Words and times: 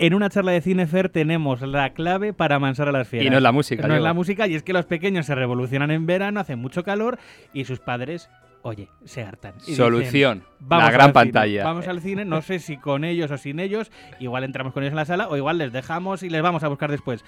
En 0.00 0.14
una 0.14 0.30
charla 0.30 0.52
de 0.52 0.60
Cinefer 0.60 1.08
tenemos 1.08 1.60
la 1.62 1.92
clave 1.92 2.32
para 2.32 2.56
amansar 2.56 2.88
a 2.88 2.92
las 2.92 3.08
fieras. 3.08 3.26
Y 3.26 3.30
no 3.30 3.36
es 3.36 3.42
la 3.42 3.50
música. 3.50 3.82
No 3.82 3.94
es 3.94 3.98
digo. 3.98 4.04
la 4.04 4.14
música, 4.14 4.46
y 4.46 4.54
es 4.54 4.62
que 4.62 4.72
los 4.72 4.86
pequeños 4.86 5.26
se 5.26 5.34
revolucionan 5.34 5.90
en 5.90 6.06
verano, 6.06 6.38
hace 6.38 6.54
mucho 6.54 6.84
calor, 6.84 7.18
y 7.52 7.64
sus 7.64 7.80
padres, 7.80 8.30
oye, 8.62 8.88
se 9.04 9.24
hartan. 9.24 9.54
Y 9.56 9.60
dicen, 9.60 9.76
Solución. 9.76 10.44
Vamos 10.60 10.86
la 10.86 10.92
gran 10.92 11.06
cine, 11.06 11.12
pantalla. 11.14 11.64
Vamos 11.64 11.88
al 11.88 12.00
cine, 12.00 12.24
no 12.24 12.42
sé 12.42 12.60
si 12.60 12.76
con 12.76 13.04
ellos 13.04 13.30
o 13.32 13.38
sin 13.38 13.58
ellos, 13.58 13.90
igual 14.20 14.44
entramos 14.44 14.72
con 14.72 14.84
ellos 14.84 14.92
en 14.92 14.96
la 14.96 15.04
sala 15.04 15.28
o 15.28 15.36
igual 15.36 15.58
les 15.58 15.72
dejamos 15.72 16.22
y 16.22 16.30
les 16.30 16.42
vamos 16.42 16.62
a 16.62 16.68
buscar 16.68 16.92
después. 16.92 17.24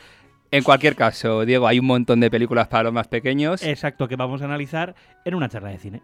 En 0.52 0.62
cualquier 0.62 0.95
caso, 0.95 1.45
Diego, 1.45 1.66
hay 1.66 1.79
un 1.80 1.87
montón 1.87 2.21
de 2.21 2.30
películas 2.30 2.68
para 2.68 2.84
los 2.84 2.93
más 2.93 3.09
pequeños. 3.09 3.62
Exacto, 3.64 4.07
que 4.07 4.16
vamos 4.16 4.43
a 4.43 4.44
analizar 4.44 4.94
en 5.25 5.35
una 5.35 5.49
charla 5.49 5.71
de 5.71 5.79
cine. 5.79 6.02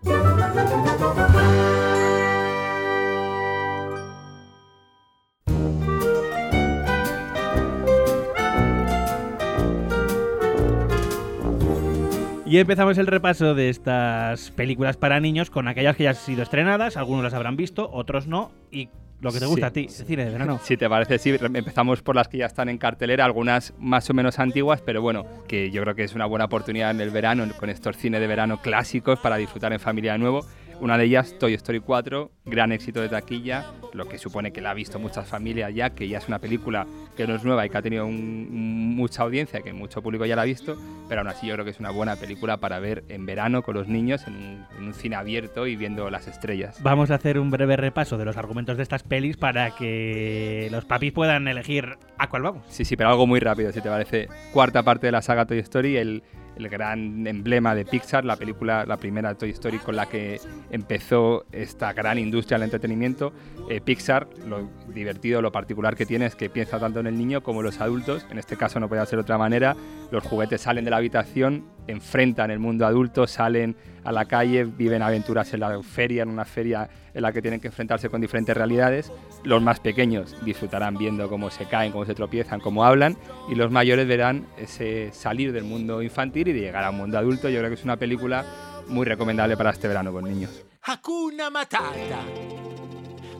Y 12.56 12.58
empezamos 12.58 12.96
el 12.96 13.06
repaso 13.06 13.54
de 13.54 13.68
estas 13.68 14.50
películas 14.52 14.96
para 14.96 15.20
niños 15.20 15.50
con 15.50 15.68
aquellas 15.68 15.94
que 15.94 16.04
ya 16.04 16.08
han 16.08 16.16
sido 16.16 16.42
estrenadas, 16.42 16.96
algunos 16.96 17.22
las 17.22 17.34
habrán 17.34 17.54
visto, 17.54 17.90
otros 17.92 18.26
no, 18.28 18.50
y 18.70 18.88
lo 19.20 19.30
que 19.30 19.40
te 19.40 19.44
gusta 19.44 19.66
Sí. 19.66 19.68
a 19.68 19.72
ti, 19.74 19.80
el 19.84 20.06
cine 20.06 20.24
de 20.24 20.30
verano. 20.30 20.58
Si 20.62 20.78
te 20.78 20.88
parece, 20.88 21.18
sí, 21.18 21.36
empezamos 21.38 22.00
por 22.00 22.16
las 22.16 22.28
que 22.28 22.38
ya 22.38 22.46
están 22.46 22.70
en 22.70 22.78
cartelera, 22.78 23.26
algunas 23.26 23.74
más 23.78 24.08
o 24.08 24.14
menos 24.14 24.38
antiguas, 24.38 24.80
pero 24.80 25.02
bueno, 25.02 25.26
que 25.46 25.70
yo 25.70 25.82
creo 25.82 25.94
que 25.94 26.04
es 26.04 26.14
una 26.14 26.24
buena 26.24 26.46
oportunidad 26.46 26.92
en 26.92 27.02
el 27.02 27.10
verano, 27.10 27.44
con 27.58 27.68
estos 27.68 27.98
cines 27.98 28.22
de 28.22 28.26
verano 28.26 28.62
clásicos 28.62 29.18
para 29.18 29.36
disfrutar 29.36 29.74
en 29.74 29.80
familia 29.80 30.12
de 30.12 30.18
nuevo. 30.20 30.40
Una 30.78 30.98
de 30.98 31.04
ellas, 31.04 31.34
Toy 31.38 31.54
Story 31.54 31.80
4, 31.80 32.30
gran 32.44 32.70
éxito 32.70 33.00
de 33.00 33.08
taquilla, 33.08 33.64
lo 33.94 34.06
que 34.06 34.18
supone 34.18 34.52
que 34.52 34.60
la 34.60 34.70
ha 34.70 34.74
visto 34.74 34.98
muchas 34.98 35.26
familias 35.26 35.74
ya, 35.74 35.90
que 35.90 36.06
ya 36.06 36.18
es 36.18 36.28
una 36.28 36.38
película 36.38 36.86
que 37.16 37.26
no 37.26 37.34
es 37.34 37.44
nueva 37.44 37.64
y 37.64 37.70
que 37.70 37.78
ha 37.78 37.82
tenido 37.82 38.04
un- 38.04 38.94
mucha 38.94 39.22
audiencia, 39.22 39.62
que 39.62 39.72
mucho 39.72 40.02
público 40.02 40.26
ya 40.26 40.36
la 40.36 40.42
ha 40.42 40.44
visto, 40.44 40.76
pero 41.08 41.22
aún 41.22 41.28
así 41.28 41.46
yo 41.46 41.54
creo 41.54 41.64
que 41.64 41.70
es 41.70 41.80
una 41.80 41.90
buena 41.90 42.16
película 42.16 42.58
para 42.58 42.78
ver 42.78 43.04
en 43.08 43.24
verano 43.24 43.62
con 43.62 43.74
los 43.74 43.88
niños 43.88 44.26
en 44.26 44.34
un, 44.34 44.66
en 44.78 44.84
un 44.84 44.92
cine 44.92 45.16
abierto 45.16 45.66
y 45.66 45.76
viendo 45.76 46.10
las 46.10 46.28
estrellas. 46.28 46.78
Vamos 46.82 47.10
a 47.10 47.14
hacer 47.14 47.38
un 47.38 47.50
breve 47.50 47.76
repaso 47.78 48.18
de 48.18 48.26
los 48.26 48.36
argumentos 48.36 48.76
de 48.76 48.82
estas 48.82 49.02
pelis 49.02 49.38
para 49.38 49.70
que 49.74 50.68
los 50.70 50.84
papis 50.84 51.12
puedan 51.12 51.48
elegir 51.48 51.96
a 52.18 52.28
cuál 52.28 52.42
vamos. 52.42 52.64
Sí, 52.68 52.84
sí, 52.84 52.96
pero 52.96 53.08
algo 53.08 53.26
muy 53.26 53.40
rápido, 53.40 53.72
si 53.72 53.80
te 53.80 53.88
parece. 53.88 54.28
Cuarta 54.52 54.82
parte 54.82 55.06
de 55.06 55.12
la 55.12 55.22
saga 55.22 55.46
Toy 55.46 55.58
Story, 55.60 55.96
el, 55.96 56.22
el 56.56 56.68
gran 56.68 57.26
emblema 57.26 57.74
de 57.74 57.84
Pixar, 57.84 58.24
la 58.24 58.36
película, 58.36 58.84
la 58.86 58.96
primera 58.96 59.34
Toy 59.34 59.50
Story 59.50 59.78
con 59.78 59.96
la 59.96 60.06
que 60.06 60.40
empezó 60.70 61.44
esta 61.52 61.92
gran 61.92 62.18
industria 62.18 62.58
del 62.58 62.64
entretenimiento. 62.64 63.32
Eh, 63.68 63.80
Pixar, 63.80 64.28
lo 64.46 64.68
divertido, 64.88 65.42
lo 65.42 65.52
particular 65.52 65.96
que 65.96 66.06
tiene 66.06 66.26
es 66.26 66.34
que 66.34 66.50
piensa 66.50 66.78
tanto 66.78 67.00
en 67.00 67.06
el 67.06 67.18
niño 67.18 67.42
como 67.42 67.60
en 67.60 67.66
los 67.66 67.80
adultos. 67.80 68.26
En 68.30 68.38
este 68.38 68.56
caso 68.56 68.80
no 68.80 68.88
podía 68.88 69.04
ser 69.06 69.18
de 69.18 69.22
otra 69.22 69.38
manera. 69.38 69.76
Los 70.10 70.24
juguetes 70.24 70.62
salen 70.62 70.84
de 70.84 70.90
la 70.90 70.96
habitación, 70.96 71.64
enfrentan 71.86 72.50
el 72.50 72.58
mundo 72.58 72.86
adulto, 72.86 73.26
salen 73.26 73.76
a 74.04 74.12
la 74.12 74.24
calle, 74.24 74.64
viven 74.64 75.02
aventuras 75.02 75.52
en 75.52 75.60
la 75.60 75.82
feria, 75.82 76.22
en 76.22 76.28
una 76.28 76.44
feria 76.44 76.88
en 77.12 77.22
la 77.22 77.32
que 77.32 77.42
tienen 77.42 77.60
que 77.60 77.68
enfrentarse 77.68 78.08
con 78.08 78.20
diferentes 78.20 78.56
realidades. 78.56 79.10
Los 79.42 79.62
más 79.62 79.80
pequeños 79.80 80.36
disfrutarán 80.44 80.96
viendo 80.96 81.28
cómo 81.28 81.50
se 81.50 81.64
caen, 81.64 81.90
cómo 81.90 82.04
se 82.04 82.14
tropiezan, 82.14 82.60
cómo 82.60 82.84
hablan, 82.84 83.16
y 83.50 83.56
los 83.56 83.70
mayores 83.70 84.06
verán 84.06 84.46
ese 84.58 85.10
salir 85.12 85.52
del 85.52 85.64
mundo 85.64 86.02
infantil 86.02 86.45
y 86.48 86.52
de 86.52 86.60
llegar 86.60 86.84
a 86.84 86.90
un 86.90 86.96
mundo 86.96 87.18
adulto. 87.18 87.48
Yo 87.48 87.58
creo 87.58 87.70
que 87.70 87.76
es 87.76 87.84
una 87.84 87.96
película 87.96 88.44
muy 88.88 89.04
recomendable 89.06 89.56
para 89.56 89.70
este 89.70 89.88
verano 89.88 90.12
con 90.12 90.24
niños. 90.24 90.50
Hakuna 90.82 91.50
Matata. 91.50 92.20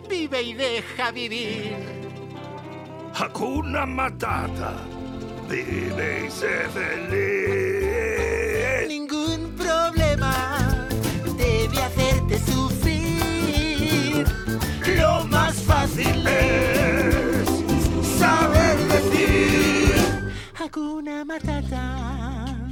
Vive 0.09 0.43
y 0.43 0.55
deja 0.55 1.11
vivir. 1.13 1.75
Hakuna 3.15 3.87
Matata. 3.87 4.75
Vive 5.49 6.27
y 6.27 6.31
sé 6.31 6.69
feliz. 6.75 7.87
Ningún 8.89 9.55
problema 9.57 10.59
debe 11.37 11.83
hacerte 11.83 12.39
sufrir. 12.41 14.27
Lo 14.99 15.25
más 15.27 15.55
fácil 15.63 16.27
es 16.27 17.49
saber 18.19 18.77
decir. 18.89 19.95
Hakuna 20.59 21.25
Matata. 21.25 22.26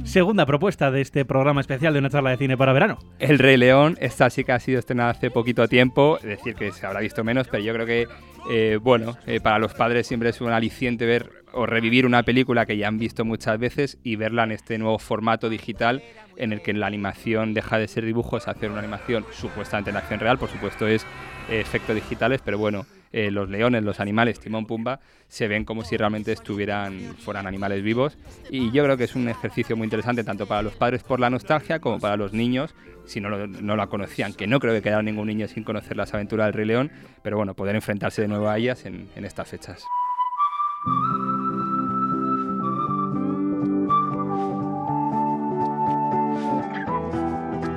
Segunda 0.05 0.45
propuesta 0.45 0.91
de 0.91 1.01
este 1.01 1.25
programa 1.25 1.59
especial 1.61 1.91
de 1.91 1.99
una 1.99 2.09
charla 2.09 2.29
de 2.29 2.37
cine 2.37 2.55
para 2.55 2.71
verano. 2.73 2.99
El 3.19 3.39
Rey 3.39 3.57
León, 3.57 3.97
esta 3.99 4.29
sí 4.29 4.43
que 4.43 4.53
ha 4.53 4.59
sido 4.59 4.79
estrenada 4.79 5.09
hace 5.09 5.29
poquito 5.29 5.67
tiempo, 5.67 6.17
es 6.19 6.25
decir, 6.25 6.55
que 6.55 6.71
se 6.71 6.85
habrá 6.85 7.01
visto 7.01 7.23
menos, 7.23 7.47
pero 7.49 7.63
yo 7.63 7.73
creo 7.73 7.85
que, 7.85 8.07
eh, 8.49 8.79
bueno, 8.81 9.17
eh, 9.25 9.41
para 9.41 9.59
los 9.59 9.73
padres 9.73 10.07
siempre 10.07 10.29
es 10.29 10.39
un 10.39 10.51
aliciente 10.51 11.05
ver 11.05 11.31
o 11.53 11.65
revivir 11.65 12.05
una 12.05 12.23
película 12.23 12.65
que 12.65 12.77
ya 12.77 12.87
han 12.87 12.97
visto 12.97 13.25
muchas 13.25 13.59
veces 13.59 13.97
y 14.03 14.15
verla 14.15 14.43
en 14.43 14.51
este 14.51 14.77
nuevo 14.77 14.99
formato 14.99 15.49
digital 15.49 16.03
en 16.37 16.53
el 16.53 16.61
que 16.61 16.73
la 16.73 16.87
animación 16.87 17.53
deja 17.53 17.77
de 17.77 17.87
ser 17.87 18.05
dibujos 18.05 18.47
a 18.47 18.51
hacer 18.51 18.69
una 18.69 18.79
animación 18.79 19.25
supuestamente 19.31 19.89
en 19.89 19.97
acción 19.97 20.19
real, 20.19 20.37
por 20.37 20.49
supuesto 20.49 20.87
es 20.87 21.03
eh, 21.49 21.59
efectos 21.59 21.95
digitales, 21.95 22.41
pero 22.43 22.57
bueno, 22.57 22.85
eh, 23.11 23.31
los 23.31 23.49
leones, 23.49 23.83
los 23.83 23.99
animales, 23.99 24.39
Timón 24.39 24.65
Pumba, 24.65 24.99
se 25.27 25.47
ven 25.47 25.65
como 25.65 25.83
si 25.83 25.97
realmente 25.97 26.31
estuvieran, 26.31 27.15
fueran 27.19 27.47
animales 27.47 27.81
vivos. 27.83 28.17
Y 28.49 28.71
yo 28.71 28.83
creo 28.83 28.97
que 28.97 29.05
es 29.05 29.15
un 29.15 29.27
ejercicio 29.29 29.75
muy 29.75 29.85
interesante 29.85 30.23
tanto 30.23 30.45
para 30.47 30.61
los 30.61 30.73
padres 30.75 31.03
por 31.03 31.19
la 31.19 31.29
nostalgia 31.29 31.79
como 31.79 31.99
para 31.99 32.17
los 32.17 32.33
niños, 32.33 32.75
si 33.05 33.21
no, 33.21 33.29
lo- 33.29 33.47
no 33.47 33.75
la 33.75 33.87
conocían, 33.87 34.33
que 34.33 34.47
no 34.47 34.59
creo 34.59 34.73
que 34.73 34.81
quedara 34.81 35.01
ningún 35.03 35.27
niño 35.27 35.47
sin 35.47 35.63
conocer 35.63 35.97
las 35.97 36.13
aventuras 36.13 36.47
del 36.47 36.53
Rey 36.53 36.65
León, 36.65 36.91
pero 37.23 37.37
bueno, 37.37 37.53
poder 37.53 37.75
enfrentarse 37.75 38.21
de 38.21 38.27
nuevo 38.27 38.49
a 38.49 38.57
ellas 38.57 38.85
en, 38.85 39.07
en 39.15 39.25
estas 39.25 39.47
fechas. 39.47 39.83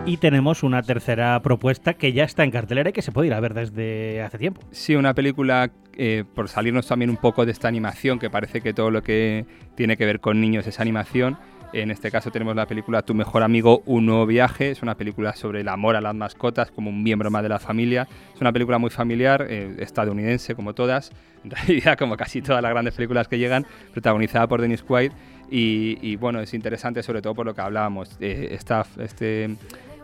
Y 0.09 0.17
tenemos 0.17 0.63
una 0.63 0.83
tercera 0.83 1.39
propuesta 1.43 1.93
que 1.93 2.15
ya 2.15 2.25
está 2.25 2.43
en 2.43 2.51
cartelera 2.51 2.89
y 2.89 2.93
que 2.95 3.03
se 3.03 3.13
puede 3.13 3.27
ir 3.27 3.35
a 3.35 3.41
ver 3.41 3.53
desde 3.53 4.23
hace 4.23 4.39
tiempo. 4.39 4.63
Sí, 4.71 4.97
una 4.97 5.13
película, 5.13 5.71
eh, 5.99 6.25
por 6.35 6.49
salirnos 6.49 6.87
también 6.87 7.11
un 7.11 7.19
poco 7.19 7.45
de 7.45 7.53
esta 7.53 7.69
animación, 7.69 8.19
que 8.19 8.31
parece 8.31 8.63
que 8.63 8.73
todo 8.73 8.91
lo 8.91 9.03
que 9.03 9.45
tiene 9.75 9.99
que 9.99 10.07
ver 10.07 10.21
con 10.21 10.41
niños 10.41 10.67
es 10.67 10.81
animación. 10.81 11.37
En 11.75 11.91
este 11.91 12.11
caso 12.11 12.31
tenemos 12.31 12.57
la 12.57 12.65
película 12.65 13.03
Tu 13.03 13.13
mejor 13.13 13.43
amigo, 13.43 13.83
un 13.85 14.07
nuevo 14.07 14.25
viaje. 14.25 14.71
Es 14.71 14.81
una 14.81 14.95
película 14.95 15.35
sobre 15.35 15.61
el 15.61 15.69
amor 15.69 15.95
a 15.95 16.01
las 16.01 16.15
mascotas 16.15 16.71
como 16.71 16.89
un 16.89 17.03
miembro 17.03 17.31
más 17.31 17.43
de 17.43 17.51
la 17.51 17.59
familia. 17.59 18.09
Es 18.35 18.41
una 18.41 18.51
película 18.51 18.79
muy 18.79 18.89
familiar, 18.89 19.47
eh, 19.47 19.77
estadounidense 19.79 20.55
como 20.55 20.75
todas, 20.75 21.13
en 21.45 21.51
realidad 21.51 21.99
como 21.99 22.17
casi 22.17 22.41
todas 22.41 22.63
las 22.63 22.71
grandes 22.71 22.95
películas 22.95 23.29
que 23.29 23.39
llegan, 23.39 23.67
protagonizada 23.93 24.47
por 24.47 24.63
Dennis 24.63 24.83
Quaid. 24.83 25.13
Y, 25.51 25.99
y, 26.01 26.17
bueno, 26.17 26.41
es 26.41 26.55
interesante 26.55 27.03
sobre 27.03 27.21
todo 27.21 27.35
por 27.35 27.45
lo 27.45 27.55
que 27.55 27.61
hablábamos, 27.61 28.17
eh, 28.21 28.49
esta 28.53 28.85
este, 28.99 29.57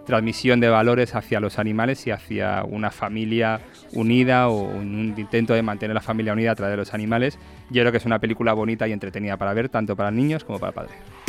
transmisión 0.04 0.60
de 0.60 0.68
valores 0.68 1.14
hacia 1.14 1.40
los 1.40 1.58
animales 1.58 2.06
y 2.06 2.10
hacia 2.10 2.64
una 2.64 2.90
familia 2.90 3.60
unida 3.92 4.48
o 4.48 4.62
un 4.62 5.14
intento 5.16 5.54
de 5.54 5.62
mantener 5.62 5.94
la 5.94 6.00
familia 6.00 6.32
unida 6.32 6.52
a 6.52 6.54
través 6.54 6.72
de 6.72 6.76
los 6.76 6.94
animales. 6.94 7.38
Yo 7.70 7.82
creo 7.82 7.92
que 7.92 7.98
es 7.98 8.06
una 8.06 8.18
película 8.18 8.52
bonita 8.52 8.86
y 8.86 8.92
entretenida 8.92 9.36
para 9.36 9.54
ver, 9.54 9.68
tanto 9.68 9.96
para 9.96 10.10
niños 10.10 10.44
como 10.44 10.58
para 10.58 10.72
padres. 10.72 11.23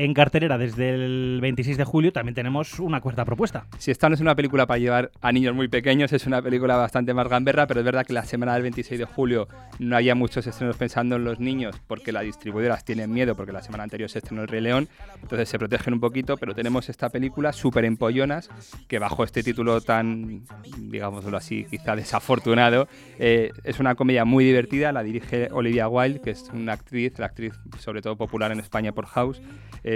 En 0.00 0.14
cartelera 0.14 0.58
desde 0.58 0.90
el 0.90 1.40
26 1.42 1.76
de 1.76 1.82
julio 1.82 2.12
también 2.12 2.32
tenemos 2.32 2.78
una 2.78 3.00
cuarta 3.00 3.24
propuesta. 3.24 3.66
Si 3.78 3.90
esta 3.90 4.08
no 4.08 4.14
es 4.14 4.20
una 4.20 4.36
película 4.36 4.64
para 4.64 4.78
llevar 4.78 5.10
a 5.20 5.32
niños 5.32 5.56
muy 5.56 5.66
pequeños, 5.66 6.12
es 6.12 6.24
una 6.24 6.40
película 6.40 6.76
bastante 6.76 7.12
más 7.14 7.26
gamberra, 7.26 7.66
pero 7.66 7.80
es 7.80 7.84
verdad 7.84 8.06
que 8.06 8.12
la 8.12 8.24
semana 8.24 8.54
del 8.54 8.62
26 8.62 8.96
de 8.96 9.04
julio 9.06 9.48
no 9.80 9.96
había 9.96 10.14
muchos 10.14 10.46
estrenos 10.46 10.76
pensando 10.76 11.16
en 11.16 11.24
los 11.24 11.40
niños 11.40 11.74
porque 11.88 12.12
las 12.12 12.22
distribuidoras 12.22 12.84
tienen 12.84 13.12
miedo 13.12 13.34
porque 13.34 13.50
la 13.50 13.60
semana 13.60 13.82
anterior 13.82 14.08
se 14.08 14.20
estrenó 14.20 14.42
El 14.42 14.46
Rey 14.46 14.60
León, 14.60 14.88
entonces 15.20 15.48
se 15.48 15.58
protegen 15.58 15.94
un 15.94 16.00
poquito, 16.00 16.36
pero 16.36 16.54
tenemos 16.54 16.88
esta 16.88 17.08
película 17.08 17.52
súper 17.52 17.84
empollonas 17.84 18.50
que 18.86 19.00
bajo 19.00 19.24
este 19.24 19.42
título 19.42 19.80
tan, 19.80 20.44
digámoslo 20.78 21.36
así, 21.36 21.66
quizá 21.68 21.96
desafortunado, 21.96 22.86
eh, 23.18 23.50
es 23.64 23.80
una 23.80 23.96
comedia 23.96 24.24
muy 24.24 24.44
divertida, 24.44 24.92
la 24.92 25.02
dirige 25.02 25.48
Olivia 25.50 25.88
Wilde, 25.88 26.20
que 26.20 26.30
es 26.30 26.48
una 26.54 26.74
actriz, 26.74 27.18
la 27.18 27.26
actriz 27.26 27.54
sobre 27.80 28.00
todo 28.00 28.14
popular 28.14 28.52
en 28.52 28.60
España 28.60 28.92
por 28.92 29.06
House, 29.06 29.42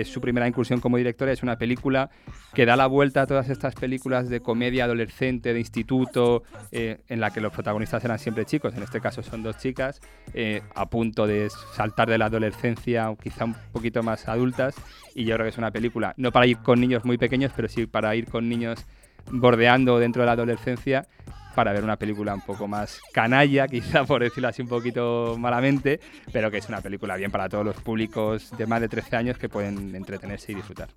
es 0.00 0.09
su 0.09 0.21
primera 0.21 0.49
incursión 0.49 0.81
como 0.81 0.97
directora, 0.97 1.33
es 1.33 1.43
una 1.43 1.56
película 1.56 2.11
que 2.55 2.67
da 2.67 2.77
la 2.77 2.87
vuelta 2.87 3.23
a 3.23 3.27
todas 3.27 3.49
estas 3.49 3.75
películas 3.75 4.29
de 4.29 4.41
comedia 4.41 4.85
adolescente, 4.85 5.53
de 5.53 5.61
instituto, 5.61 6.43
eh, 6.71 7.00
en 7.09 7.21
la 7.21 7.31
que 7.31 7.41
los 7.41 7.53
protagonistas 7.53 8.05
eran 8.05 8.19
siempre 8.19 8.44
chicos, 8.44 8.75
en 8.75 8.83
este 8.83 9.00
caso 9.00 9.23
son 9.23 9.43
dos 9.43 9.59
chicas, 9.59 10.00
eh, 10.35 10.62
a 10.75 10.87
punto 10.87 11.27
de 11.27 11.49
saltar 11.75 12.09
de 12.09 12.19
la 12.19 12.27
adolescencia, 12.27 13.15
quizá 13.23 13.44
un 13.44 13.56
poquito 13.73 14.03
más 14.03 14.29
adultas, 14.29 14.75
y 15.15 15.25
yo 15.25 15.35
creo 15.35 15.44
que 15.44 15.50
es 15.50 15.59
una 15.59 15.71
película, 15.71 16.15
no 16.17 16.33
para 16.33 16.47
ir 16.47 16.59
con 16.59 16.81
niños 16.81 17.05
muy 17.05 17.19
pequeños, 17.19 17.53
pero 17.55 17.69
sí 17.69 17.87
para 17.87 18.15
ir 18.17 18.27
con 18.29 18.49
niños 18.49 18.85
bordeando 19.31 19.99
dentro 19.99 20.23
de 20.23 20.27
la 20.27 20.33
adolescencia 20.33 21.06
para 21.55 21.73
ver 21.73 21.85
una 21.85 21.97
película 21.97 22.35
un 22.35 22.41
poco 22.41 22.69
más 22.69 23.01
canalla, 23.13 23.69
quizá 23.69 24.05
por 24.05 24.23
decirlo 24.23 24.49
así 24.49 24.63
un 24.63 24.69
poquito 24.69 25.37
malamente, 25.39 26.01
pero 26.33 26.51
que 26.51 26.59
es 26.59 26.69
una 26.69 26.81
película 26.81 27.17
bien 27.17 27.31
para 27.31 27.49
todos 27.49 27.65
los 27.65 27.77
públicos 27.77 28.51
de 28.57 28.67
más 28.67 28.81
de 28.81 28.89
13 28.89 29.17
años 29.17 29.39
que 29.39 29.49
pueden 29.49 29.95
entretenerse 29.95 30.53
y 30.53 30.55
disfrutar. 30.57 30.89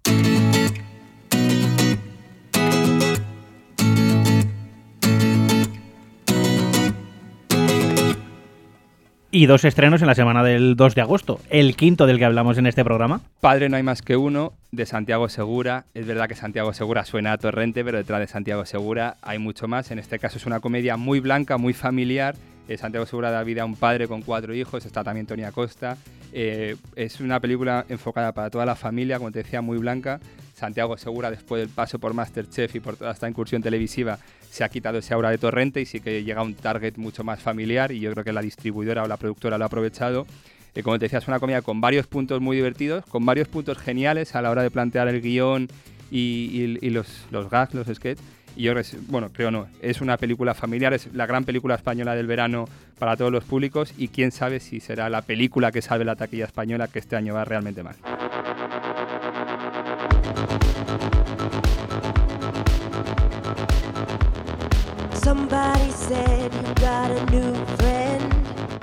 Y 9.38 9.48
dos 9.48 9.66
estrenos 9.66 10.00
en 10.00 10.08
la 10.08 10.16
semana 10.16 10.46
del 10.46 10.78
2 10.78 10.96
de 10.96 11.02
agosto, 11.02 11.42
el 11.50 11.76
quinto 11.76 12.08
del 12.08 12.20
que 12.20 12.24
hablamos 12.24 12.58
en 12.58 12.68
este 12.68 12.86
programa. 12.86 13.20
Padre 13.42 13.68
no 13.68 13.76
hay 13.76 13.84
más 13.84 14.02
que 14.02 14.16
uno, 14.16 14.54
de 14.72 14.86
Santiago 14.86 15.28
Segura. 15.28 15.84
Es 15.94 16.08
verdad 16.08 16.30
que 16.30 16.36
Santiago 16.36 16.74
Segura 16.74 17.04
suena 17.04 17.34
a 17.34 17.38
torrente, 17.38 17.84
pero 17.84 17.98
detrás 17.98 18.22
de 18.22 18.28
Santiago 18.28 18.66
Segura 18.66 19.18
hay 19.22 19.38
mucho 19.38 19.68
más. 19.68 19.92
En 19.92 20.00
este 20.00 20.20
caso 20.20 20.38
es 20.38 20.46
una 20.46 20.62
comedia 20.62 20.96
muy 20.96 21.20
blanca, 21.20 21.58
muy 21.58 21.74
familiar. 21.74 22.34
Eh, 22.70 22.78
Santiago 22.78 23.06
Segura 23.06 23.30
da 23.30 23.44
vida 23.44 23.64
a 23.64 23.66
un 23.66 23.76
padre 23.76 24.08
con 24.08 24.22
cuatro 24.22 24.54
hijos, 24.54 24.86
está 24.86 25.04
también 25.04 25.26
Tony 25.26 25.44
Acosta. 25.44 25.98
Eh, 26.32 26.78
es 26.96 27.20
una 27.20 27.42
película 27.42 27.86
enfocada 27.90 28.32
para 28.32 28.50
toda 28.50 28.66
la 28.66 28.76
familia, 28.78 29.18
como 29.18 29.34
te 29.34 29.44
decía, 29.44 29.60
muy 29.60 29.78
blanca. 29.78 30.22
Santiago 30.54 30.98
Segura, 30.98 31.30
después 31.30 31.60
del 31.60 31.68
paso 31.68 32.00
por 32.00 32.14
Masterchef 32.14 32.74
y 32.76 32.80
por 32.80 32.96
toda 32.96 33.12
esta 33.12 33.28
incursión 33.28 33.62
televisiva, 33.62 34.18
se 34.56 34.64
ha 34.64 34.70
quitado 34.70 35.00
ese 35.00 35.14
aura 35.14 35.30
de 35.32 35.38
torrente 35.38 35.82
y 35.82 35.86
sí 35.86 36.00
que 36.00 36.24
llega 36.24 36.40
a 36.40 36.44
un 36.44 36.54
target 36.54 36.96
mucho 36.96 37.26
más 37.26 37.42
familiar 37.42 37.92
y 37.92 38.00
yo 38.00 38.12
creo 38.14 38.24
que 38.24 38.32
la 38.32 38.42
distribuidora 38.42 39.04
o 39.04 39.08
la 39.08 39.18
productora 39.18 39.58
lo 39.58 39.66
ha 39.66 39.68
aprovechado. 39.68 40.26
Eh, 40.74 40.82
como 40.82 40.98
te 40.98 41.06
decía, 41.06 41.20
es 41.20 41.28
una 41.28 41.40
comedia 41.40 41.62
con 41.62 41.82
varios 41.82 42.08
puntos 42.08 42.40
muy 42.40 42.56
divertidos, 42.56 43.06
con 43.06 43.26
varios 43.26 43.50
puntos 43.50 43.78
geniales 43.78 44.34
a 44.34 44.42
la 44.42 44.52
hora 44.52 44.64
de 44.64 44.72
plantear 44.72 45.10
el 45.10 45.22
guion 45.22 45.68
y, 46.10 46.90
los, 46.90 47.26
los 47.32 47.50
gags, 47.50 47.74
los 47.74 47.88
sketches. 47.88 48.24
Y 48.56 48.64
yo 48.64 48.74
bueno, 49.10 49.30
creo 49.34 49.52
no, 49.52 49.68
es 49.82 50.00
una 50.00 50.16
película 50.16 50.54
familiar, 50.54 50.94
es 50.94 51.14
la 51.14 51.26
gran 51.26 51.44
película 51.44 51.76
española 51.76 52.16
del 52.16 52.26
verano 52.26 52.70
para 52.98 53.18
todos 53.18 53.34
los 53.34 53.44
públicos 53.44 53.94
y 53.98 54.08
quién 54.08 54.32
sabe 54.32 54.62
si 54.62 54.80
será 54.80 55.10
la 55.10 55.22
película 55.22 55.74
que 55.74 55.82
salve 55.82 56.06
la 56.06 56.16
taquilla 56.16 56.46
española 56.46 56.88
que 56.88 57.00
este 57.00 57.18
año 57.18 57.34
va 57.34 57.44
realmente 57.44 57.84
mal. 57.84 57.96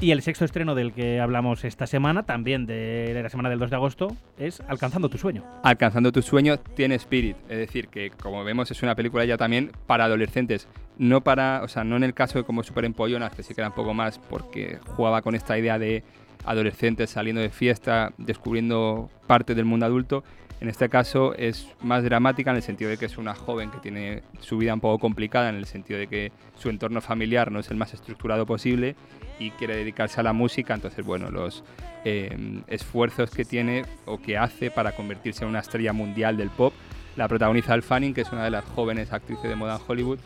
Y 0.03 0.11
el 0.11 0.21
sexto 0.21 0.45
estreno 0.45 0.75
del 0.75 0.93
que 0.93 1.21
hablamos 1.21 1.65
esta 1.65 1.87
semana, 1.87 2.25
también 2.25 2.67
de 2.67 3.21
la 3.23 3.29
semana 3.29 3.49
del 3.51 3.61
2 3.61 3.71
de 3.71 3.77
agosto, 3.77 4.17
es 4.37 4.61
Alcanzando 4.67 5.09
tu 5.09 5.17
sueño. 5.17 5.45
Alcanzando 5.63 6.11
tu 6.11 6.23
sueño 6.23 6.59
tiene 6.59 6.97
spirit, 6.97 7.37
es 7.49 7.59
decir, 7.59 7.87
que 7.87 8.11
como 8.11 8.43
vemos 8.43 8.69
es 8.73 8.83
una 8.83 8.97
película 8.97 9.25
ya 9.25 9.37
también 9.37 9.71
para 9.87 10.07
adolescentes, 10.07 10.67
no 10.99 11.21
para, 11.21 11.63
o 11.63 11.69
sea, 11.69 11.85
no 11.85 11.95
en 11.95 12.03
el 12.03 12.15
caso 12.15 12.39
de 12.39 12.45
como 12.45 12.65
Super 12.65 12.85
Empollonas, 12.85 13.33
que 13.33 13.45
sí 13.45 13.55
queda 13.55 13.69
un 13.69 13.75
poco 13.75 13.95
más 13.95 14.19
porque 14.19 14.81
jugaba 14.97 15.23
con 15.23 15.37
esta 15.37 15.57
idea 15.57 15.79
de 15.79 16.03
adolescentes 16.45 17.11
saliendo 17.11 17.41
de 17.41 17.51
fiesta, 17.51 18.13
descubriendo 18.19 19.09
parte 19.29 19.55
del 19.55 19.67
mundo 19.67 19.87
adulto. 19.87 20.25
En 20.63 20.69
este 20.69 20.89
caso 20.89 21.35
es 21.35 21.67
más 21.83 22.05
dramática 22.05 22.53
en 22.53 22.57
el 22.57 22.63
sentido 22.63 22.89
de 22.89 22.97
que 22.97 23.07
es 23.07 23.19
una 23.19 23.35
joven 23.35 23.73
que 23.73 23.79
tiene 23.79 24.23
su 24.39 24.59
vida 24.59 24.73
un 24.73 24.79
poco 24.79 25.01
complicada, 25.01 25.49
en 25.49 25.57
el 25.57 25.67
sentido 25.67 25.99
de 25.99 26.07
que 26.07 26.31
su 26.55 26.71
entorno 26.71 27.01
familiar 27.01 27.51
no 27.51 27.59
es 27.59 27.69
el 27.73 27.77
más 27.77 27.93
estructurado 27.95 28.47
posible 28.47 28.95
y 29.41 29.51
quiere 29.51 29.75
dedicarse 29.75 30.21
a 30.21 30.23
la 30.23 30.33
música. 30.33 30.73
Entonces, 30.73 31.05
bueno, 31.05 31.33
los 31.33 31.65
eh, 32.05 32.63
esfuerzos 32.69 33.33
que 33.33 33.45
tiene 33.45 33.85
o 34.05 34.23
que 34.23 34.39
hace 34.39 34.71
para 34.71 34.93
convertirse 34.93 35.43
en 35.43 35.51
una 35.51 35.59
estrella 35.59 35.93
mundial 35.93 36.37
del 36.37 36.51
pop 36.51 36.73
la 37.17 37.29
protagoniza 37.29 37.75
Al 37.75 37.83
Fanning, 37.83 38.15
que 38.15 38.23
es 38.23 38.33
una 38.33 38.45
de 38.45 38.51
las 38.51 38.65
jóvenes 38.65 39.13
actrices 39.13 39.51
de 39.51 39.57
moda 39.57 39.77
en 39.77 39.83
Hollywood. 39.87 40.19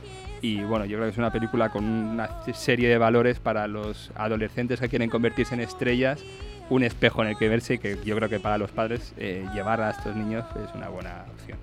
Y 0.43 0.61
bueno, 0.63 0.85
yo 0.85 0.99
creo 0.99 1.09
que 1.09 1.13
es 1.13 1.19
una 1.19 1.33
película 1.33 1.71
con 1.71 1.85
una 1.85 2.29
serie 2.53 2.89
de 2.89 2.99
valores 2.99 3.41
para 3.41 3.67
los 3.67 4.13
adolescentes 4.15 4.81
que 4.81 4.89
quieren 4.89 5.09
convertirse 5.09 5.55
en 5.55 5.61
estrellas, 5.61 6.23
un 6.71 6.83
espejo 6.83 7.23
en 7.23 7.29
el 7.29 7.37
que 7.37 7.49
verse 7.49 7.75
y 7.75 7.79
que 7.79 7.99
yo 8.05 8.17
creo 8.17 8.29
que 8.29 8.41
para 8.41 8.59
los 8.59 8.71
padres 8.71 9.13
eh, 9.17 9.47
llevar 9.55 9.81
a 9.81 9.91
estos 9.91 10.17
niños 10.17 10.45
es 10.65 10.75
una 10.75 10.89
buena 10.89 11.25
opción. 11.33 11.59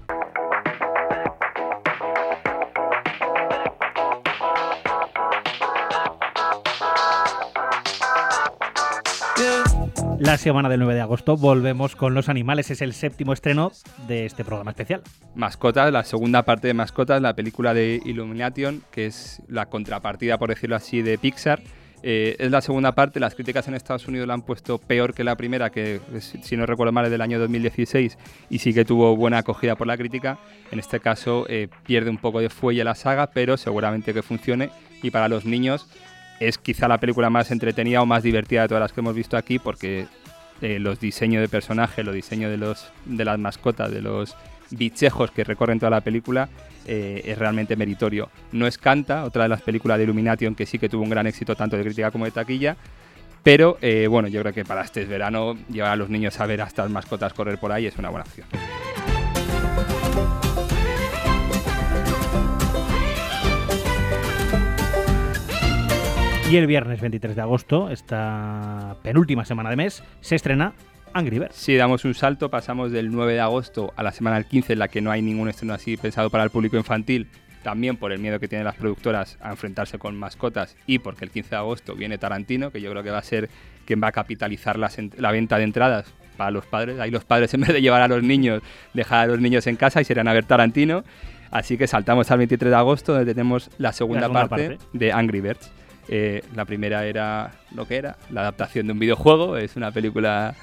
La 10.20 10.38
semana 10.38 10.70
del 10.70 10.80
9 10.80 10.94
de 10.94 11.02
agosto 11.02 11.36
volvemos 11.36 11.98
con 11.98 12.14
Los 12.14 12.30
Animales, 12.30 12.72
es 12.72 12.82
el 12.82 12.94
séptimo 12.94 13.34
estreno 13.34 13.74
de 14.08 14.26
este 14.26 14.46
programa 14.46 14.72
especial. 14.72 15.02
Mascotas, 15.36 15.92
la 15.92 16.06
segunda 16.06 16.44
parte 16.44 16.68
de 16.68 16.74
Mascotas, 16.74 17.22
la 17.22 17.36
película 17.36 17.74
de 17.74 18.00
Illumination, 18.06 18.84
que 18.90 19.08
es 19.08 19.42
la 19.50 19.66
contrapartida, 19.66 20.38
por 20.38 20.48
decirlo 20.48 20.78
así, 20.78 21.02
de 21.02 21.18
Pixar. 21.18 21.60
Eh, 22.06 22.36
es 22.38 22.52
la 22.52 22.62
segunda 22.62 22.92
parte, 22.92 23.22
las 23.22 23.34
críticas 23.34 23.66
en 23.70 23.76
Estados 23.76 24.10
Unidos 24.10 24.28
la 24.28 24.34
han 24.34 24.42
puesto 24.42 24.78
peor 24.78 25.14
que 25.14 25.24
la 25.24 25.38
primera, 25.38 25.70
que 25.70 26.02
si 26.20 26.58
no 26.58 26.66
recuerdo 26.66 26.92
mal 26.92 27.06
es 27.06 27.12
del 27.12 27.22
año 27.22 27.40
2016 27.40 28.18
y 28.50 28.60
sí 28.60 28.74
que 28.74 28.84
tuvo 28.84 29.16
buena 29.16 29.38
acogida 29.38 29.76
por 29.76 29.88
la 29.88 29.96
crítica. 29.96 30.38
En 30.72 30.80
este 30.80 31.00
caso 31.00 31.46
eh, 31.48 31.70
pierde 31.86 32.10
un 32.10 32.18
poco 32.18 32.42
de 32.42 32.50
fuelle 32.50 32.84
la 32.84 32.96
saga, 32.96 33.28
pero 33.28 33.56
seguramente 33.56 34.14
que 34.14 34.22
funcione 34.22 34.70
y 35.02 35.12
para 35.12 35.30
los 35.30 35.46
niños 35.46 35.88
es 36.42 36.58
quizá 36.58 36.90
la 36.90 37.00
película 37.00 37.30
más 37.30 37.52
entretenida 37.52 38.02
o 38.02 38.06
más 38.06 38.22
divertida 38.22 38.64
de 38.64 38.68
todas 38.68 38.82
las 38.82 38.92
que 38.92 39.00
hemos 39.00 39.16
visto 39.16 39.38
aquí 39.38 39.58
porque 39.58 40.08
eh, 40.62 40.80
los 40.80 41.00
diseños 41.00 41.42
de 41.42 41.48
personajes, 41.48 42.04
los 42.04 42.14
diseños 42.14 42.52
de, 42.52 42.58
los, 42.58 42.92
de 43.06 43.24
las 43.24 43.40
mascotas, 43.40 43.92
de 43.92 44.02
los 44.02 44.36
bichejos 44.71 45.31
que 45.31 45.44
recorren 45.44 45.80
toda 45.80 45.89
la 45.89 46.01
película 46.01 46.50
eh, 46.86 47.21
es 47.25 47.38
realmente 47.38 47.75
meritorio. 47.75 48.30
No 48.51 48.68
es 48.68 48.77
Canta, 48.77 49.24
otra 49.24 49.44
de 49.44 49.50
las 49.50 49.62
películas 49.62 49.98
de 49.98 50.04
Illumination 50.06 50.56
que 50.56 50.65
sí 50.65 50.80
que 50.80 50.89
tuvo 50.89 51.04
un 51.04 51.10
gran 51.10 51.27
éxito 51.27 51.56
tanto 51.56 51.77
de 51.77 51.83
crítica 51.83 52.12
como 52.12 52.25
de 52.25 52.31
taquilla, 52.31 52.75
pero 53.42 53.77
eh, 53.81 54.07
bueno, 54.07 54.27
yo 54.27 54.42
creo 54.42 54.54
que 54.54 54.65
para 54.65 54.81
este 54.81 55.06
verano 55.06 55.56
llevar 55.69 55.92
a 55.92 55.95
los 55.95 56.10
niños 56.10 56.39
a 56.39 56.45
ver 56.45 56.62
a 56.62 56.65
estas 56.65 56.89
mascotas 56.89 57.33
correr 57.33 57.57
por 57.57 57.71
ahí 57.71 57.86
es 57.86 57.98
una 57.98 58.10
buena 58.10 58.25
opción. 58.25 58.48
Y 66.54 66.57
el 66.57 66.68
viernes 66.68 67.01
23 67.01 67.36
de 67.36 67.42
agosto, 67.42 67.89
esta 67.89 68.98
penúltima 69.01 69.44
semana 69.44 69.71
de 69.71 69.75
mes, 69.75 70.04
se 70.21 70.36
estrena 70.36 70.74
Angry 71.13 71.39
Birds. 71.39 71.56
Si 71.56 71.75
damos 71.75 72.06
un 72.06 72.13
salto, 72.13 72.50
pasamos 72.50 72.92
del 72.92 73.12
9 73.12 73.33
de 73.33 73.39
agosto 73.39 73.94
a 73.95 74.04
la 74.04 74.12
semana 74.12 74.38
del 74.38 74.45
15, 74.45 74.74
en 74.74 74.80
la 74.80 74.88
que 74.88 75.01
no 75.01 75.12
hay 75.12 75.21
ningún 75.21 75.50
estreno 75.50 75.74
así 75.74 75.98
pensado 75.98 76.30
para 76.30 76.44
el 76.44 76.50
público 76.50 76.77
infantil, 76.77 77.27
también 77.63 77.98
por 77.98 78.12
el 78.12 78.19
miedo 78.19 78.39
que 78.39 78.48
tienen 78.48 78.65
las 78.65 78.75
productoras 78.75 79.38
a 79.42 79.51
enfrentarse 79.51 79.98
con 79.98 80.18
mascotas 80.18 80.75
y 80.86 81.00
porque 81.00 81.25
el 81.25 81.31
15 81.31 81.50
de 81.51 81.56
agosto 81.56 81.95
viene 81.95 82.18
Tarantino, 82.18 82.71
que 82.71 82.81
yo 82.81 82.92
creo 82.92 83.04
que 83.04 83.12
va 83.12 83.19
a 83.19 83.24
ser 83.24 83.50
quien 83.86 84.01
va 84.01 84.07
a 84.07 84.12
capitalizar 84.12 84.77
la 84.77 85.31
venta 85.31 85.57
de 85.57 85.63
entradas 85.63 86.13
para 86.38 86.51
los 86.51 86.65
padres. 86.65 87.00
Ahí 87.00 87.12
los 87.12 87.25
padres, 87.25 87.54
en 87.54 87.62
vez 87.62 87.74
de 87.74 87.81
llevar 87.81 88.01
a 88.01 88.07
los 88.07 88.24
niños, 88.24 88.62
dejar 88.93 89.20
a 89.22 89.27
los 89.27 89.39
niños 89.39 89.67
en 89.67 89.75
casa 89.75 90.01
y 90.01 90.05
se 90.05 90.13
irán 90.13 90.27
a 90.27 90.34
ver 90.34 90.46
Tarantino. 90.46 91.03
Así 91.51 91.77
que 91.77 91.86
saltamos 91.86 92.32
al 92.32 92.39
23 92.39 92.72
de 92.72 92.75
agosto, 92.75 93.13
donde 93.13 93.32
tenemos 93.32 93.70
la 93.77 93.93
segunda, 93.93 94.22
segunda 94.22 94.48
parte, 94.48 94.70
parte. 94.70 94.86
de 94.93 95.12
Angry 95.12 95.41
Birds. 95.41 95.72
Eh, 96.10 96.43
la 96.55 96.65
primera 96.65 97.05
era 97.05 97.51
lo 97.75 97.88
que 97.88 97.96
era, 97.96 98.17
la 98.32 98.41
adaptación 98.41 98.88
de 98.88 98.93
un 98.93 99.00
videojuego. 99.00 99.58
Es 99.58 99.75
una 99.75 99.91
película 99.91 100.55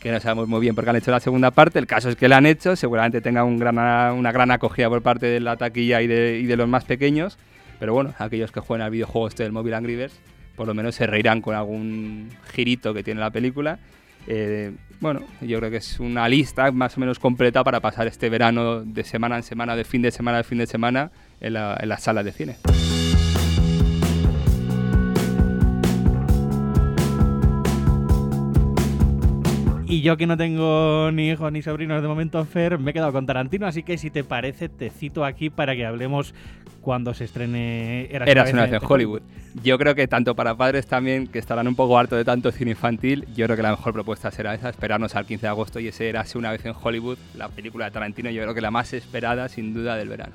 que 0.00 0.12
no 0.12 0.20
sabemos 0.20 0.48
muy 0.48 0.60
bien 0.60 0.74
por 0.74 0.84
qué 0.84 0.90
han 0.90 0.96
hecho 0.96 1.10
la 1.10 1.20
segunda 1.20 1.50
parte. 1.50 1.78
El 1.78 1.86
caso 1.86 2.08
es 2.08 2.16
que 2.16 2.28
la 2.28 2.36
han 2.36 2.46
hecho, 2.46 2.76
seguramente 2.76 3.20
tenga 3.20 3.44
un 3.44 3.58
gran, 3.58 3.78
una 4.12 4.32
gran 4.32 4.50
acogida 4.50 4.88
por 4.88 5.02
parte 5.02 5.26
de 5.26 5.40
la 5.40 5.56
taquilla 5.56 6.02
y 6.02 6.06
de, 6.06 6.38
y 6.38 6.46
de 6.46 6.56
los 6.56 6.68
más 6.68 6.84
pequeños. 6.84 7.38
Pero 7.78 7.92
bueno, 7.94 8.14
aquellos 8.18 8.52
que 8.52 8.60
juegan 8.60 8.84
al 8.84 8.90
videojuego 8.90 9.28
este 9.28 9.42
del 9.42 9.52
móvil 9.52 9.74
Angry 9.74 9.96
Birds, 9.96 10.18
por 10.56 10.66
lo 10.66 10.74
menos 10.74 10.94
se 10.94 11.06
reirán 11.06 11.40
con 11.40 11.54
algún 11.54 12.28
girito 12.52 12.92
que 12.92 13.02
tiene 13.02 13.20
la 13.20 13.30
película. 13.30 13.78
Eh, 14.26 14.72
bueno, 15.00 15.20
yo 15.40 15.58
creo 15.58 15.70
que 15.70 15.78
es 15.78 16.00
una 16.00 16.28
lista 16.28 16.70
más 16.72 16.96
o 16.96 17.00
menos 17.00 17.18
completa 17.18 17.62
para 17.64 17.80
pasar 17.80 18.06
este 18.08 18.28
verano 18.28 18.82
de 18.82 19.04
semana 19.04 19.36
en 19.36 19.42
semana, 19.42 19.76
de 19.76 19.84
fin 19.84 20.02
de 20.02 20.10
semana 20.10 20.40
a 20.40 20.44
fin 20.44 20.58
de 20.58 20.66
semana 20.66 21.10
en, 21.40 21.54
la, 21.54 21.78
en 21.80 21.88
las 21.88 22.02
salas 22.02 22.24
de 22.24 22.32
cine. 22.32 22.56
Y 29.90 30.02
yo 30.02 30.18
que 30.18 30.26
no 30.26 30.36
tengo 30.36 31.10
ni 31.12 31.30
hijos 31.30 31.50
ni 31.50 31.62
sobrinos 31.62 32.02
de 32.02 32.08
momento, 32.08 32.44
Fer, 32.44 32.78
me 32.78 32.90
he 32.90 32.94
quedado 32.94 33.10
con 33.10 33.24
Tarantino, 33.24 33.66
así 33.66 33.82
que 33.82 33.96
si 33.96 34.10
te 34.10 34.22
parece, 34.22 34.68
te 34.68 34.90
cito 34.90 35.24
aquí 35.24 35.48
para 35.48 35.74
que 35.74 35.86
hablemos 35.86 36.34
cuando 36.82 37.14
se 37.14 37.24
estrene 37.24 38.06
Eras, 38.10 38.28
Eras 38.28 38.52
una 38.52 38.66
vez 38.66 38.72
en 38.74 38.80
Hollywood. 38.86 39.22
Yo 39.62 39.78
creo 39.78 39.94
que 39.94 40.06
tanto 40.06 40.34
para 40.34 40.54
padres 40.54 40.86
también, 40.86 41.26
que 41.26 41.38
estarán 41.38 41.66
un 41.66 41.74
poco 41.74 41.98
hartos 41.98 42.18
de 42.18 42.24
tanto 42.26 42.52
cine 42.52 42.72
infantil, 42.72 43.26
yo 43.34 43.46
creo 43.46 43.56
que 43.56 43.62
la 43.62 43.70
mejor 43.70 43.94
propuesta 43.94 44.30
será 44.30 44.54
esa, 44.54 44.68
esperarnos 44.68 45.16
al 45.16 45.24
15 45.24 45.46
de 45.46 45.48
agosto 45.48 45.80
y 45.80 45.88
ese 45.88 46.06
Eras 46.06 46.34
una 46.36 46.50
vez 46.50 46.66
en 46.66 46.74
Hollywood, 46.78 47.16
la 47.34 47.48
película 47.48 47.86
de 47.86 47.90
Tarantino, 47.90 48.28
yo 48.28 48.42
creo 48.42 48.54
que 48.54 48.60
la 48.60 48.70
más 48.70 48.92
esperada 48.92 49.48
sin 49.48 49.72
duda 49.72 49.96
del 49.96 50.10
verano. 50.10 50.34